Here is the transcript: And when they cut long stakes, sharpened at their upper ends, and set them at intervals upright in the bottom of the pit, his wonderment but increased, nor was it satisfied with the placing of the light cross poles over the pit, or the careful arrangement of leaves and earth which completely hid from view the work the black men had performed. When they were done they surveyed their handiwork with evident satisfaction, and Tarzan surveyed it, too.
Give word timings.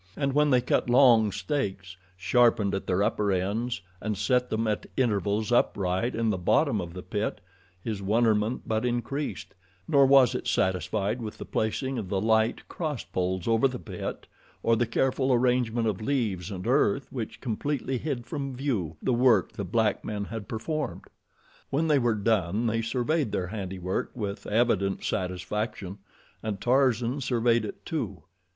And 0.17 0.33
when 0.33 0.49
they 0.49 0.61
cut 0.61 0.89
long 0.89 1.31
stakes, 1.31 1.95
sharpened 2.17 2.73
at 2.73 2.87
their 2.87 3.03
upper 3.03 3.31
ends, 3.31 3.81
and 4.01 4.17
set 4.17 4.49
them 4.49 4.65
at 4.65 4.87
intervals 4.97 5.51
upright 5.51 6.15
in 6.15 6.31
the 6.31 6.39
bottom 6.39 6.81
of 6.81 6.95
the 6.95 7.03
pit, 7.03 7.39
his 7.83 8.01
wonderment 8.01 8.63
but 8.65 8.83
increased, 8.83 9.53
nor 9.87 10.07
was 10.07 10.33
it 10.33 10.47
satisfied 10.47 11.21
with 11.21 11.37
the 11.37 11.45
placing 11.45 11.99
of 11.99 12.09
the 12.09 12.19
light 12.19 12.67
cross 12.67 13.03
poles 13.03 13.47
over 13.47 13.67
the 13.67 13.77
pit, 13.77 14.25
or 14.63 14.75
the 14.75 14.87
careful 14.87 15.31
arrangement 15.31 15.85
of 15.87 16.01
leaves 16.01 16.49
and 16.49 16.65
earth 16.65 17.05
which 17.11 17.39
completely 17.39 17.99
hid 17.99 18.25
from 18.25 18.55
view 18.55 18.97
the 19.03 19.13
work 19.13 19.51
the 19.51 19.63
black 19.63 20.03
men 20.03 20.25
had 20.25 20.47
performed. 20.47 21.05
When 21.69 21.87
they 21.87 21.99
were 21.99 22.15
done 22.15 22.65
they 22.65 22.81
surveyed 22.81 23.31
their 23.31 23.45
handiwork 23.49 24.09
with 24.15 24.47
evident 24.47 25.03
satisfaction, 25.03 25.99
and 26.41 26.59
Tarzan 26.59 27.21
surveyed 27.21 27.65
it, 27.65 27.85
too. 27.85 28.23